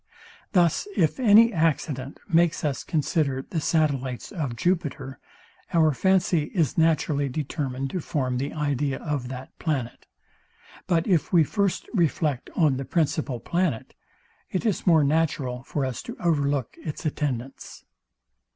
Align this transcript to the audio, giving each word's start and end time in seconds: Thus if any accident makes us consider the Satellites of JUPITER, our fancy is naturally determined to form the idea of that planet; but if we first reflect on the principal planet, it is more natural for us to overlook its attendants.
Thus 0.53 0.87
if 0.97 1.19
any 1.19 1.53
accident 1.53 2.19
makes 2.27 2.65
us 2.65 2.83
consider 2.83 3.43
the 3.43 3.59
Satellites 3.61 4.31
of 4.31 4.55
JUPITER, 4.55 5.19
our 5.73 5.93
fancy 5.93 6.45
is 6.55 6.75
naturally 6.75 7.29
determined 7.29 7.91
to 7.91 7.99
form 7.99 8.39
the 8.39 8.51
idea 8.51 8.97
of 8.97 9.27
that 9.27 9.55
planet; 9.59 10.07
but 10.87 11.05
if 11.05 11.31
we 11.31 11.43
first 11.43 11.87
reflect 11.93 12.49
on 12.55 12.77
the 12.77 12.85
principal 12.85 13.39
planet, 13.39 13.93
it 14.49 14.65
is 14.65 14.87
more 14.87 15.03
natural 15.03 15.61
for 15.65 15.85
us 15.85 16.01
to 16.01 16.17
overlook 16.19 16.75
its 16.83 17.05
attendants. 17.05 17.85